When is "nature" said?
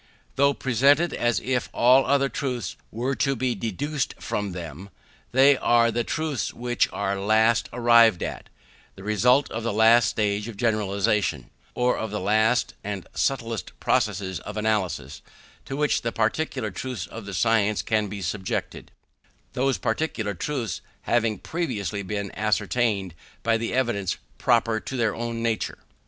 25.43-25.77